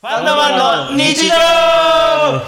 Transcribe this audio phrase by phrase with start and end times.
[0.00, 1.34] ファンドマンの日常。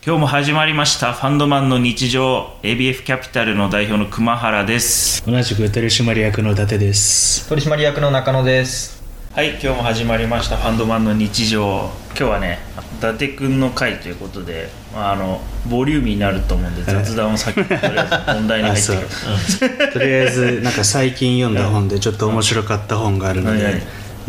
[0.06, 1.12] 今日も始まりました。
[1.12, 2.46] ファンドマンの日常。
[2.62, 5.26] ABF キャピタルの代表の熊原です。
[5.26, 7.48] 同じく取締役の伊達です。
[7.48, 9.02] 取締役の中野です。
[9.32, 10.58] はい今日も始まりました。
[10.58, 11.90] ファンドマンの日常。
[12.10, 12.60] 今日はね
[12.98, 23.82] 伊達くんの回ということで、まあ、あのボリューミーになると思うんで雑談を先にとりあえず本題に入ってとりあえずなんか最近読んだ本でちょっと面白かった本があるので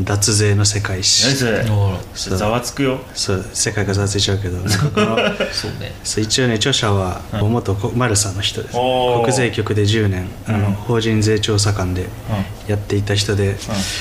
[0.03, 1.63] 脱税の世界何史それ
[2.13, 2.37] そう。
[2.37, 2.99] ざわつくよ。
[3.13, 4.57] そう世界がざわついちゃうけど。
[4.57, 5.17] なんかこの
[5.51, 5.93] そうね。
[6.03, 8.77] そう一応ね著者は元こマルサの人です。
[8.77, 9.21] おー。
[9.23, 10.73] 国税局で10年あのうん。
[10.73, 12.07] 法人税調査官で
[12.71, 13.55] やっていた人で、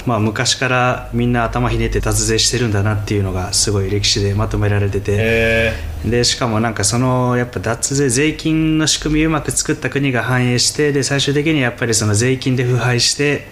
[0.06, 5.72] まあ、昔からみんな頭ひねって脱税してるんだなっていうのがすごい歴史でまとめられてて、え
[6.04, 13.48] でしかもなんかそのやっぱ脱税税金の仕組みをうまく作った国が反映してで最終的にやっぱりその税金で腐敗して、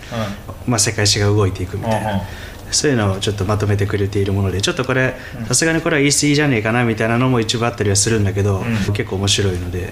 [0.67, 2.25] まあ、世界史が動いていくみたいな、うんうん
[2.71, 5.15] そういうのをちょっとまとめてくれているものでちょっとこれ
[5.47, 8.93] さすがにこれは言い過ぎじゃねえかなみたいなのも一部あったりはするんだけど、ん。
[8.93, 9.91] 結構面白いので、うん。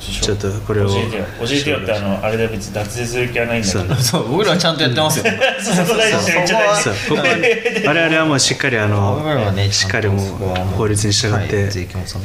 [0.00, 1.24] ちょっとこれを教えてよ。
[1.40, 3.94] 教えてよってあのあれだよ別に脱税する気はないんだけど。
[3.94, 4.02] そう。
[4.02, 4.28] そう。
[4.30, 5.24] 僕らはちゃんとやってますよ。
[5.62, 7.34] そうそこ大事めっちゃ大事そうここは
[7.86, 10.18] 我々はもうしっかりあのねしっかりも
[10.76, 11.56] 法律に従っはいて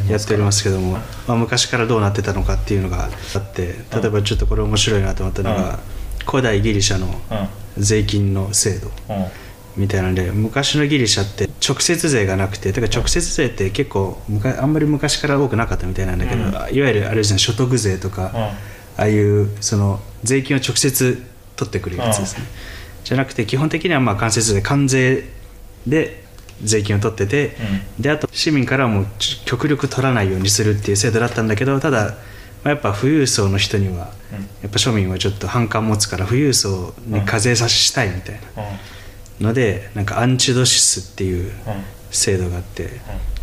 [0.09, 0.93] やっておりますけども、
[1.27, 5.79] まあ、昔からどうなってたのかっていうのがあって例えばちょっとこれ面白いなと思ったのが
[6.25, 7.21] 古代ギリシャの
[7.77, 8.91] 税金の制度。
[9.09, 9.25] うんうん
[9.77, 14.21] みたいなので昔のギリシャって直接税がなくてだから直接税って結構
[14.59, 16.51] あんまり昔から多くなかったみたいなんだけど、うん。
[16.51, 18.37] いわゆるあれですね所得税とか、うん。
[18.37, 18.53] あ
[18.97, 21.23] あいうその税金を直接
[21.55, 22.45] 取ってくるやつですね、
[23.03, 25.23] じゃなくて基本的にはまあ間接税関税
[25.85, 26.23] で
[26.63, 27.57] 税金を取ってて、
[27.99, 29.05] であと市民からはも
[29.45, 32.15] 極力取らないようにするっていう制度だったんだけどただ、ま
[32.65, 34.11] あ、やっぱ富裕層の人には、
[34.61, 38.63] やっぱ庶民はちょっと反感持つから富裕層に課税させたいみたいな
[39.39, 41.51] のでなんかアンチドシスっていう
[42.11, 42.89] 制度があって、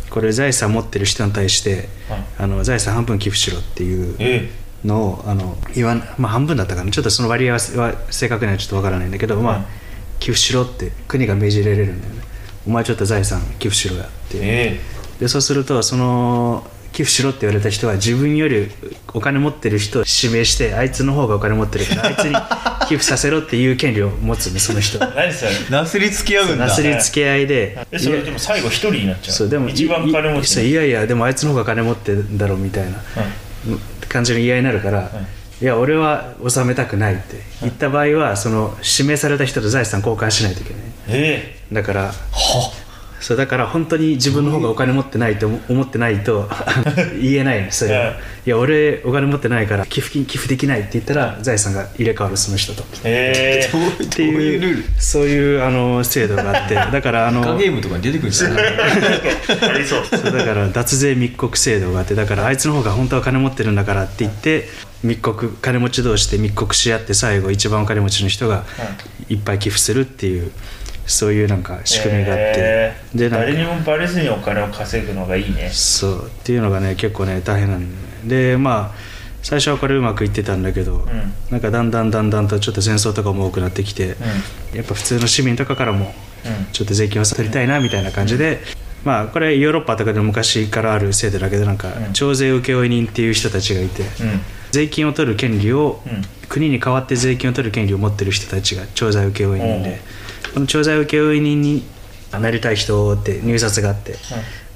[0.09, 1.89] これ財産持ってる人に対して、
[2.37, 4.49] あの財産半分寄付しろっていうえ
[4.83, 6.91] のをあの言わん、まあ、半分だったかな。
[6.91, 9.65] ちょっとその割合はは正確にはちょっとわからないんだけど、まあうん
[10.23, 12.21] 寄付しろって国が命じられるんだよね。
[12.65, 14.79] お前ちょっと財産寄付しろやって、え。
[15.19, 18.69] でそうするとその寄付しろって言われた人は自分より
[19.13, 22.35] お金持ってる人を指名してあいつの方がお金持ってるから あいつに
[22.87, 24.99] 寄付させろっていう権利を持つんでその人。
[24.99, 25.51] は 何それ？
[25.69, 26.67] なすりつき合うんだ。
[26.67, 27.77] なすりつけ合いで。
[27.91, 29.35] えそれでも最後一人になっちゃう？
[29.35, 33.01] そうでも一番金持ちいやいやでもあいつの方が金持ってんだろうみたいな。
[34.09, 35.09] 感じの言い合いになるから、
[35.61, 40.81] いや俺は納めたくないって言った場合はその指名された人と財産交換しないといけない。
[41.07, 42.13] えだから
[43.23, 46.49] そうだから本当に自分の方がお金持ってないと思思ってないと
[47.21, 52.83] 言えないのそれは、うんいや俺お金持ってないから寄付金寄付できないって言ったら財産が入れ替わるその人と。
[53.05, 54.03] ええ。
[54.03, 56.75] っていうそういうあの制度があって。
[56.91, 58.49] だからあのゲームとかに出てくるんですよ
[59.87, 64.67] そうだから脱税密告制度があってだからあいつの方が本当は金持ってるんだからって言って
[65.03, 68.65] 密告金持ち同士で密告し合って最後一番お金持ちの人が
[69.29, 70.51] いっぱい寄付するっていう
[71.05, 73.17] そういうなんか仕組みがあって、えー。
[73.17, 75.69] で誰にもバレずにお金を稼ぐのがいいね。
[75.69, 76.27] そう。
[76.27, 78.51] っていうのがね結構ね大変なんだよね。
[78.51, 81.33] でまあ最初はこれうまくいってたんだけど、ん。
[81.51, 84.15] なんかだんだんだんだんとちょっと戦争とかも多くなってきて、
[84.73, 86.13] やっぱ普通の市民とかからも
[86.45, 86.65] うん。
[86.71, 88.61] ちょっと税金を取りたいなみたいな感じで、
[89.03, 92.13] まあこれヨーロッパとかでも昔からある制度だけどなんかうん。
[92.13, 94.07] 徴税請負人っていう人たちがいて、うん。
[94.71, 96.21] 税金を取る権利を、うん。
[96.47, 99.99] 国に代わって税金を取る権利を持ってる人たちが徴税請負人うんで、
[100.53, 101.83] この徴税請負人に
[102.31, 104.15] なりたい人って入札があって、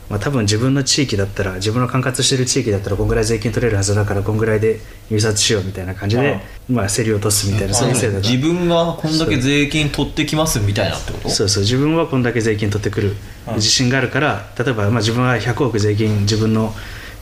[0.09, 4.79] まあ、多分自分の地域だったら自分の管轄してる地域だったらこんぐらい税金取れるはずだからこんぐらいで
[5.09, 6.39] 入札しようみたいな感じで、
[6.69, 11.29] まあ、競り落とすみたいなそういう制度が自分がこんだけ税金取ってきますみたいなってこと？
[11.29, 13.15] そうそう自分はこんだけ税金取ってくる
[13.55, 16.73] 自信があるから例えばまあ自分は100億税金自分の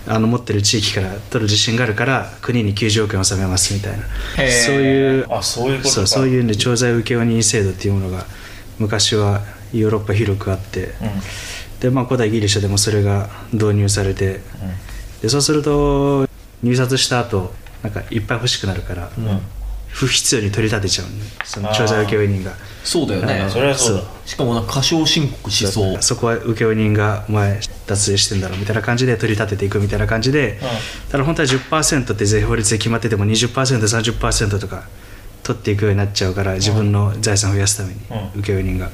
[0.08, 4.04] あの持ってる地域から取る自信があるから国に90億円納めますみたいな。
[4.66, 5.96] そういうあそういうことか。
[5.96, 8.26] そうそういうね徴税請負人制度っていうものが
[8.80, 9.42] 昔は
[9.74, 10.92] ヨーロッパ広くあって、うん。
[11.80, 14.42] でまあ古代ギリシャでもそれが導入されて、
[15.22, 16.28] でそうすると
[16.64, 17.54] 入札した後
[17.84, 19.10] なんかいっぱい欲しくなるから、
[19.90, 22.54] 不必要に取り立てちゃうのねその徴税請負人が。
[22.84, 23.48] そうだよね。
[23.50, 24.04] それはそうだ。
[24.26, 26.02] しかも過少申告しそう。
[26.02, 30.60] そこは請負人がお前脱税してんだろみたいな感じで取り立てていくみたいな感じで、
[31.10, 34.88] ただ本当は10%って税法律で決まってても 20%30% とか
[35.44, 38.00] 取っていくようになっちゃうから自分の財産を増やすために、
[38.36, 38.42] うん。
[38.42, 38.90] 請負人が。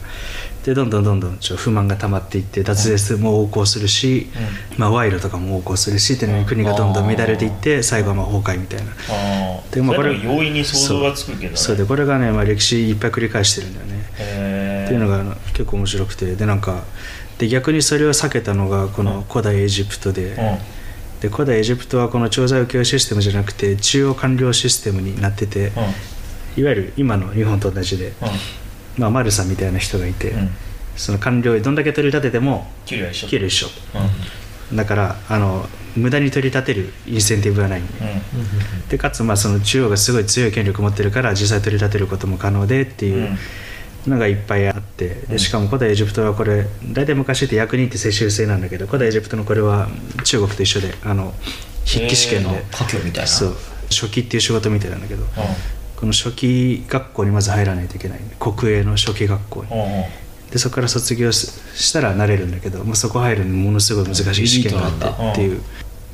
[0.65, 4.27] でどんどんどんどんちょ不満が溜まっていって脱税も横行するし、
[4.77, 8.91] まあ、賄賂とかも横行するしっていうのに国がどんどん乱れていって最後はまあ崩壊みたいな。
[9.71, 11.57] でまあこれ容易に想像がつくけどね。
[11.57, 11.77] そう。
[11.77, 14.83] でこれがね、まあ、歴史いっぱい繰り返してるんだよね。
[14.85, 16.35] っていうのが結構面白くて。
[16.35, 16.83] でなんか
[17.41, 20.35] で逆にそれを避けたのがこの古代エジプトで,、
[21.21, 25.71] で古代エジプトはこの調剤請負システムじゃなくて中央官僚システムになってて、
[26.55, 28.13] いわゆる今の日本と同じで、
[28.95, 30.35] まあ、丸さんみたいな人がいて、
[30.95, 33.67] その官僚どんだけ取り立てても給料一緒給料一緒、
[34.75, 37.81] だからあの無駄に取り立てるインセンティブはない。
[37.81, 37.88] ん。
[37.88, 37.93] で,、
[38.89, 43.35] でかつまあその中央がすごい強い権力を持ってるから実際取り立てることも可能でっていう
[44.07, 49.89] のがいっぱいあってでしかも古代エジプトはこれ大体昔って役人って世襲制なんだけど古代エジプトのこれは
[50.24, 51.33] 中国と一緒であの
[51.86, 53.27] 筆記試験で家教みたいな。
[53.27, 53.56] そう
[53.92, 55.25] 書記っていう仕事みたいなんだけど、
[55.98, 58.19] この初期学校にまず入らないといけない。
[58.39, 59.69] 国営の初期学校に、
[60.50, 65.62] でそこから卒業したらなれるんだけどもうそこ入るのものすごい難しい試験があってっていう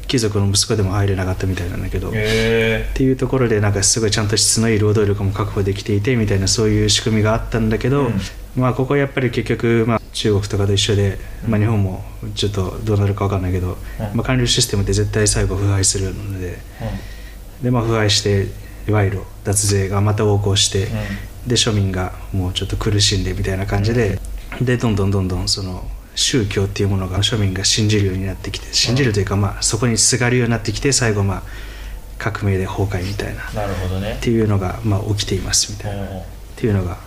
[0.08, 8.14] 貴族の息子でも入れなかったみたいなんだけどっていうところでなんかすごいちゃんと質のいい労働力も確保できていてみたいなそういう仕組みがあったんだけど、うん、
[8.56, 11.18] まあここはやっぱり結局、まあ、中国とかと一緒で、
[11.48, 12.04] まあ、日本も
[12.36, 16.58] ちょっとどうなるか分かんないけど、うん、まあ、官僚システムって絶対最後腐敗するので、
[17.60, 18.48] うん、でまあ腐敗して
[18.88, 20.88] 賄賂脱税がまた横行して、
[21.46, 24.20] で庶民がもうちょっと苦しんでみたいな感じで、
[24.62, 25.86] でどんどんどんどんその
[26.18, 31.44] 宗教っていうものが庶民が信じるようになってきて信じるというか、まあ、そこにすがるようになってきて最後まあ
[32.18, 33.44] 革命で崩壊みたいな。
[33.52, 36.06] なるほど、ね、っていうのが、まあ、起きていますみたいな。
[36.06, 36.24] っ
[36.56, 36.98] ていうのが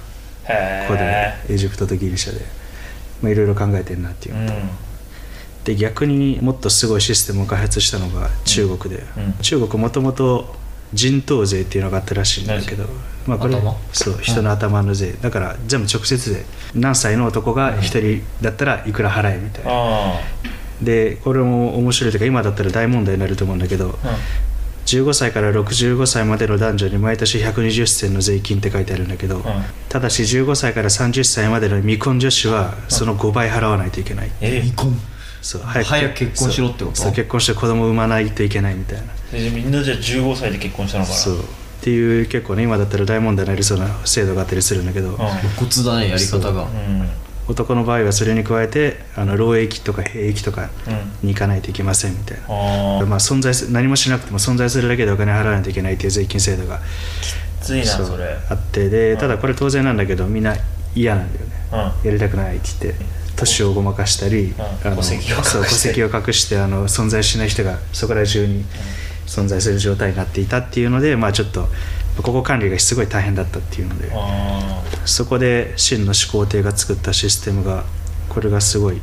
[0.87, 2.45] 古代エジプトとギリシャで、
[3.21, 4.37] まあ、いろいろ考えてるなっていう。
[4.37, 4.71] のと、うん、
[5.65, 9.25] で逆にもっとすごいシステムを開発したのが中国で、うん。
[9.25, 10.55] うん、中国もともと
[10.93, 12.85] 人頭税っていうのがあったらしいんだけど、
[13.27, 13.57] まあ、これ
[13.93, 16.45] そう人の頭の税、だから全部直接で
[16.75, 20.21] 何歳の男が1人だったらいくら払えみたいな、
[20.83, 23.99] でこれも面白いというか今だったら大問題になると思うんだけど、
[24.87, 29.45] 15歳から65歳までの男女に毎年120銭の税金って書いてあるんだけど、
[29.89, 34.61] ただし15歳から30歳までの未婚女子はその5倍払わないといけない、え。
[34.63, 34.93] 未婚？
[35.43, 36.97] そう早く早く結婚しろってこと？
[36.97, 39.05] そう結婚して子供産まないといけないみたいな。
[39.33, 41.17] みんなじゃあ15歳で結婚したのかな？
[41.17, 41.39] そう。
[41.39, 45.27] っていう結構ね今だったら大問題になりそうな制度があったりするんだけど、露
[45.57, 46.69] 骨だねやり方が、
[47.49, 50.69] 男の場合はそれに加えてあの労役とか兵役とか
[51.23, 56.81] に行かないといけませんみたいな、まあ、存在何もしなくても存在するだけでお金払わないといけないっていう税金制度が
[57.63, 58.37] きついなそれ。
[58.51, 60.55] あってでただこれ当然なんだけどみんな
[60.95, 63.05] 嫌なんだよね、やりたくないって言って
[63.41, 66.05] 年をごまかしたり、あの戸籍を隠して。
[66.05, 68.65] を隠してあの存在しない人がそこら中に
[69.27, 71.69] 存在する状態になっていたっていうので、まあ、ちょっと
[72.23, 74.11] ここ管理がすごい大変だったっていうので
[75.07, 77.85] そこで真の始皇帝が作ったシステムが
[78.29, 79.01] これがすごい。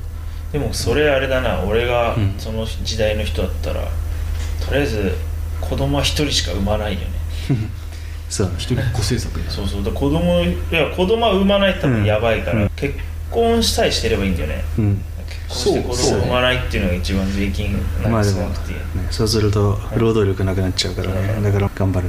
[0.51, 1.63] でもそれあれだな。
[1.66, 5.12] 俺がその時代の人だったら、うん、とりあえず
[5.60, 7.07] 子供は一人しか産まないよね。
[8.30, 9.84] そう一人っ子政策そうそう。
[9.84, 12.95] だ子供いや子供は産まないと多分やばいから、うん、結
[13.29, 15.01] 婚さえしてればいいんだよね、うん。
[15.50, 18.79] 結婚して子供ないっていうのが一番税金なんか少なくて、ね、
[19.12, 22.07] そうすると労働力なくなっちゃうからね、だから頑張る。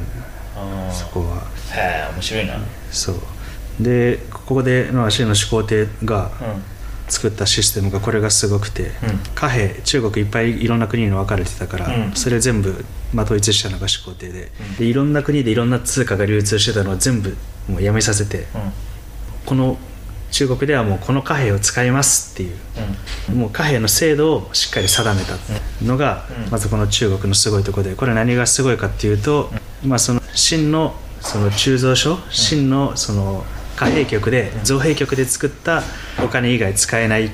[0.93, 1.43] そこは。
[1.73, 2.59] へえ面白いな。
[2.91, 3.17] そう。
[3.81, 6.33] でここでの真の始皇帝が
[7.09, 8.91] 作ったシステムがこれがすごくて、うん、
[9.35, 12.85] 貨幣中国いっぱいいろんな国に分かれてたから、うん、それ全部、
[13.15, 14.51] まあ、統一したのが始皇帝で。
[14.61, 17.37] うん、でいろんな国でいろんな通貨が流通してたのを全部
[17.69, 18.47] もうやめさせて、
[19.47, 19.79] この
[20.31, 22.57] 中国ではもうこの貨幣を使いますっていう、
[23.31, 25.35] うん、もう貨幣の制度をしっかり定めた
[25.85, 27.95] のが、うん、まずこの中国のすごいところで。
[27.95, 29.51] これ何がすごいかっていうと、
[29.85, 33.45] うん、まあ、その真のその鋳造所真のその
[33.77, 35.83] 貨幣局で造幣局で作った
[36.25, 37.31] お金以外使えない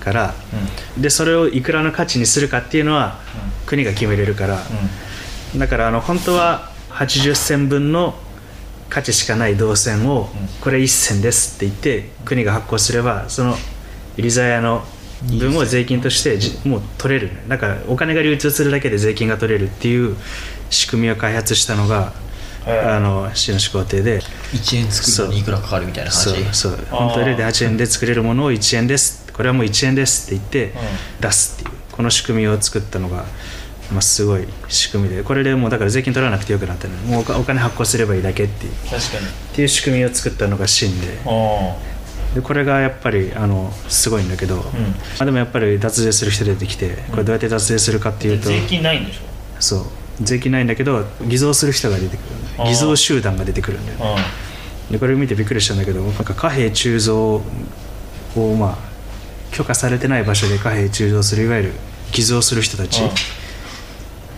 [0.00, 0.34] から、
[0.98, 3.18] でそれをいくらの価値にするかっていうのは
[3.66, 4.58] 国が決めれるから、
[5.56, 8.14] だからあの本当は80銭分の
[8.90, 10.28] 価値しかない銅線を
[10.60, 13.56] これ1銭ですって言って国が発行すればその
[14.16, 14.84] リザヤの
[15.22, 17.30] 分を税金としてもう取れる。
[17.48, 20.16] だからお金が流通するだけで税金が取れるっていう
[20.70, 22.12] 仕組みを開発したのが
[22.66, 24.20] あの新の始皇帝で。
[24.20, 26.52] 1円作るのにいくらかかるみたいな話？
[26.52, 26.86] そうそう。
[26.90, 29.30] 本当0.8円で作れるものを1円です。
[29.32, 30.78] これはもう1円ですって言って
[31.20, 33.24] 出すっていうこの仕組みを作ったのが
[33.92, 38.72] まあ、すごい仕組みでこれでもうだから税金取らなくてよくなったのもうお金発行すればいいだけっていう。
[38.88, 39.26] 確かに。
[39.26, 41.06] っていう仕組みを作ったのが真で。
[42.34, 44.68] でこれがやっぱりあのすごいんだけど、うん、ま
[45.18, 49.20] あ、でもやっぱり脱税する人出てきてこれどうやって脱税するかっていうと、税金ないんでしょ？
[49.58, 49.84] そう。
[50.20, 52.26] 税金ないんだけど偽造する人が出てくる
[52.66, 53.98] 偽造集団が出てくるんだよ、
[54.90, 57.42] でこれ見てびっくりしたんだけどなんか貨幣鋳造
[58.36, 58.78] をまあ
[59.50, 61.72] 許可されてない場所で貨幣鋳造するいわゆる
[62.12, 63.00] 偽造する人たち、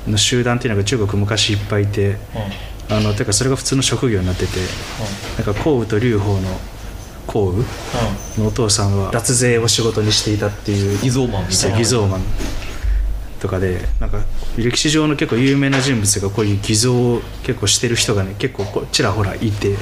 [0.06, 2.16] の集団っていうのが中国昔いっぱいいて、
[2.88, 4.52] あのてかそれが普通の職業になってて、
[5.36, 6.60] なんか項羽と劉邦の
[7.26, 7.64] 項羽
[8.38, 11.78] のお父さんは脱税を仕事にしていたっていう偽造マンみたそいうな。
[11.78, 12.20] 偽造マン
[13.40, 14.18] とかでなんか
[14.56, 19.76] 歴史上の結構有名な人物がこういう偽造を結構してる人がね結構こうちらほらいて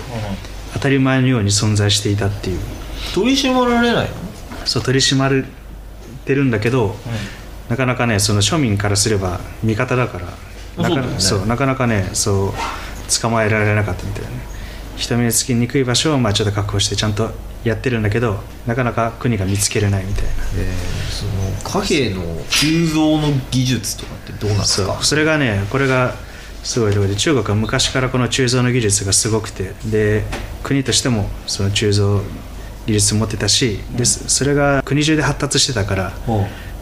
[0.74, 2.60] 当たり前のように存在していたっていう。
[3.14, 4.14] 取り締まられないの？
[4.66, 5.44] そう取り締まっ
[6.24, 6.94] てるんだけど、
[7.70, 11.20] なかなかねその庶民からすれば味方だからなかそうだよね。
[11.20, 12.52] そうなかなかねそう
[13.22, 14.36] 捕まえられなかったみたいなね。
[14.96, 17.30] 人目につきにくい場所をまあちょっと確保してちゃんと
[17.64, 20.30] やってるんだけどなかなか国が見つけれないみたいな。
[21.10, 26.14] その貨幣の鋳造の技術とかってどうなんですそうかそれがねこれが
[26.62, 30.24] すごいところで中国は昔からこの鋳造の技術がすごくてで
[30.62, 32.20] 国としてもその鋳造
[32.86, 36.12] 技術持ってたし、でそそれが国中で発達してたから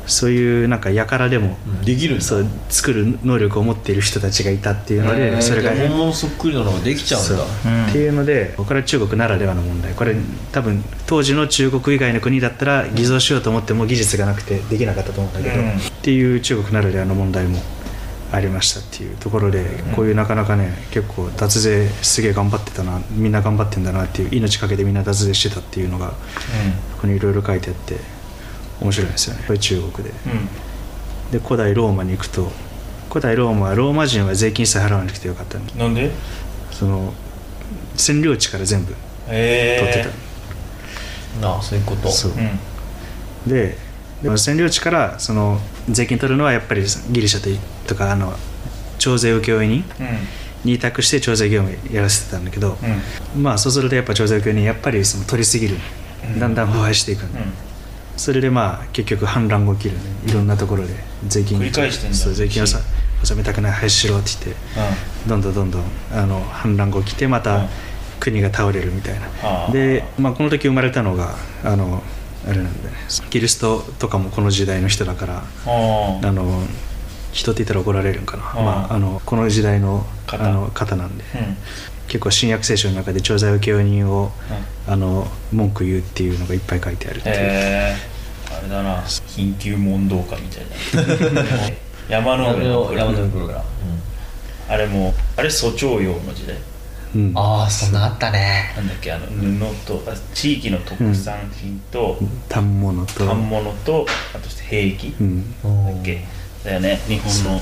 [0.08, 7.44] そういうなんか輩でも、できるそう作る能力を持っている人たちがいたっていうので、それが本物そっくりなのができちゃうんだ。
[7.90, 9.92] っていうのでこれは中国ならではの問題。
[9.92, 10.16] これ
[10.52, 15.70] 多分当時の中国以外の国だったら偽造しようと思っても技術がなくてできなかったと思うんだけど、うん。
[15.70, 17.60] っていう中国ならではの問題も
[18.30, 19.64] ありましたっていうところで、
[19.96, 26.14] こういうなかなかね結構脱税すげえ頑張ってたなみんな頑張ってんだなっていう命かけてみんな脱税してたっていうのがこ
[27.02, 27.96] こにいろいろ書いてあって
[28.80, 29.44] 面白いですよね。
[29.46, 30.14] これ中国で。
[30.26, 30.32] うん。
[30.32, 30.48] うん
[31.28, 32.50] で古代ローマに行くと
[33.10, 35.78] 古代ローマはローマ人は税金さえ払わなくてよかったんで。
[35.78, 36.10] なんで？
[36.70, 37.12] その
[37.96, 38.94] 占領地から全部
[39.28, 40.08] へ取って
[41.42, 42.08] えああそういうこと。
[42.10, 42.32] そう。
[42.32, 43.50] うん。
[43.50, 43.76] で
[44.22, 48.32] でも占領地からその税金取るのはやっぱりギリシャとかあの
[48.98, 50.06] 徴税請負人うん。
[50.64, 52.78] に委託して徴税業務やらせてたんだけど、
[53.34, 53.42] うん。
[53.42, 55.76] まあそうするとやっぱ徴税請負人やっぱりその取りすぎる、
[56.24, 56.40] うん。
[56.40, 57.28] だんだん腐敗していく、うん
[58.18, 60.00] それでまあ結局反乱が起きるね。
[60.26, 60.92] いろんなところで
[61.26, 62.80] 税金繰り返してそう税金をさ
[63.22, 65.82] 納めたくない廃止しろって言ってどんどんどんどん
[66.12, 67.42] あの反乱が起きてまうん。
[67.42, 67.68] た
[68.20, 72.02] 国が倒れるみたいああなで、まあ、この時生まれたのがあの
[72.46, 72.96] あれなんだね。
[73.30, 76.62] キリストとかもこの時代の人だからああの
[77.32, 78.64] 人って言ったら怒られるんかな、うん。
[78.64, 80.44] まあ、あのこの時代の方。
[80.44, 81.56] あの方なんで、うん。
[82.08, 84.32] 結構新約聖書の中で徴税請負人を、
[84.86, 87.96] あの文句言うっていうのがいっぱい書いてあるっていう、へえ
[88.50, 89.02] あれだな。
[89.02, 90.64] 緊急問答家みたい
[91.04, 91.70] な。
[92.08, 93.64] 山の山のプログラム。
[94.68, 96.56] あれもあれ粗徴用の時代。
[97.14, 97.32] うん。
[97.34, 98.72] ああそんなあったね。
[98.76, 102.18] なんだっけあの布とあ地域の特産品と
[102.50, 103.26] 反物と。
[103.26, 105.14] 反物とあと兵器。
[105.20, 105.54] うん。
[105.62, 106.24] だっけ
[106.68, 107.00] だよね。
[107.08, 107.60] 日本の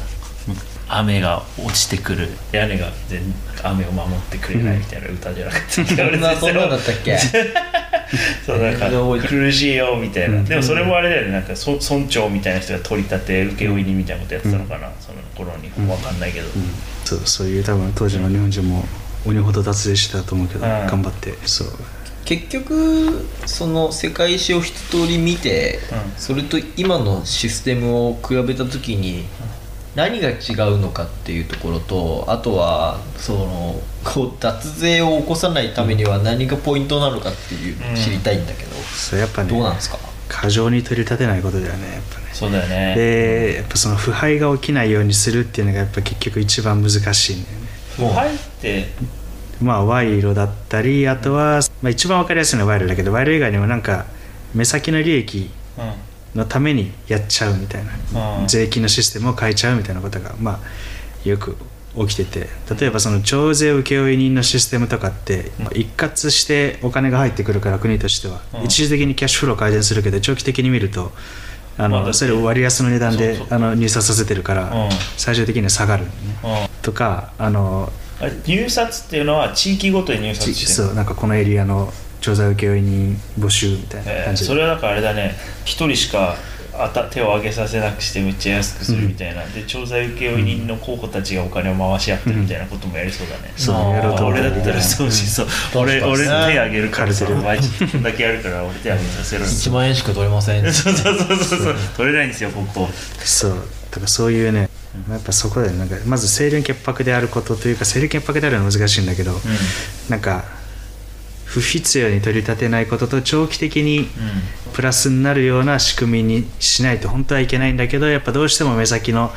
[0.89, 2.29] 雨が落ちてくる。
[2.53, 3.21] 屋根が全
[3.63, 5.97] 雨を守ってくれないみたいな歌じゃなかったっけ？
[5.97, 7.19] そんなそんなんだったっけ？
[8.47, 8.89] そうなんか
[9.29, 10.45] 苦しいよみたいな、うん。
[10.45, 11.33] でもそれもあれだよね。
[11.33, 15.71] なんかそ村長みたいな人が取り立て請負人みたいなことやってたのかな、その頃に。
[15.91, 16.47] わかんないけど、
[17.05, 18.85] そうそういう多分当時の日本人も
[19.27, 20.87] 鬼ほど脱税してたと思うけど、うん。
[20.87, 21.69] 頑張ってそう
[22.27, 26.21] 結局その世界史を一通り見て、うん。
[26.21, 29.25] それと今のシステムを比べた時に
[29.95, 30.35] 何が違
[30.71, 39.99] うのかっていうところとあとはそのこう脱税を起こさないためには何がポイントなのかっていうのを知りたいんだけど、そうやっぱねどうなんですか？
[40.29, 42.27] 過剰に取り立てないことだよねやっぱね。
[42.35, 42.95] そうだよね。
[42.97, 47.67] でやっぱその腐敗が起きないようにするっていうのがやっぱ結局一番難しいんだよね。
[47.97, 48.89] 腐敗って
[49.63, 54.07] まあ賄賂だったりあとは、まあ、一番わかりやすいのは賄賂だけど賄賂以外にもなんか
[54.55, 55.93] 目先の利益うん
[56.37, 58.47] のためにやっちゃうみたいな、うん。
[58.47, 61.57] 税金のシステムを変えちゃうみたいなことがまあよく
[61.97, 62.49] 起きてて
[62.79, 68.65] 例えばその徴税請負人のシステムとかって、まあ一括してお金が入ってくるから国としては、うん。
[68.65, 71.13] 一時的にキャッシュフロー改善するけど長期的に見ると
[71.79, 74.91] あの、まあそれを割安の値段であの入札させてるから、うん。
[75.17, 76.11] 最終的には下がる、ね、
[76.45, 76.51] うん。
[76.83, 77.91] とかあの
[78.47, 84.43] 入札っていうのは地域ごとに入札ちしてそうなんかこのエリアの調査請負人募集みたいなえー感じ。
[84.43, 85.35] で、それはだからあれだね。
[85.65, 86.35] 一人しか
[86.79, 101.59] あた手を挙げさせなくしてめっちゃ安くするみたいな、で調査請負人の候補たちがお金を回し合ってるみたいなこともやりそうだね、そうあーやろうと思俺だったらうそうしそう、うん俺俺手挙げるからさカルテル毎だけやるから俺手挙げさせろよ1万円しか取れませんそうそうそうそう。
[101.61, 101.75] そう。
[101.97, 102.89] 取れないんですよここ
[103.21, 103.51] そう。
[103.53, 103.57] だ
[103.93, 104.69] からそういうね
[105.11, 109.33] やっぱそこでなんかまず清廉潔白であることというか清廉潔白であるのは難しいんだけど、
[110.09, 110.45] なんか
[111.45, 114.09] 不必要に取り立てないことと長期的に
[114.73, 119.31] プラスになるような仕組みにしないと本当はいけないんだけどやっぱどうしても目先の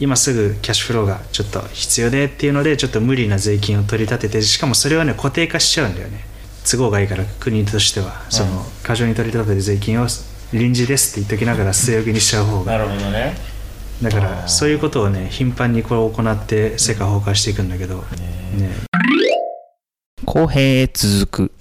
[0.00, 6.24] 今すぐキャッシュフローがちょっと必要でっていうのでちょっと無理な税金を取り立ててしかもそれはね固定化しちゃうんだよね。
[6.68, 8.24] 都合がいいから国としては。
[8.30, 10.06] その過剰に取り立てる税金を
[10.52, 12.72] 臨時ですって言っときながら 据え置きにしちゃう方が。
[12.72, 13.53] なるほどね
[14.02, 18.84] だからそういうことをね頻繁にこれを行って世界崩壊していくんだけど、ね
[20.24, 21.54] 公平へ続く